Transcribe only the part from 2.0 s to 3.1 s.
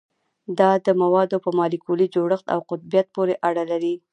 جوړښت او قطبیت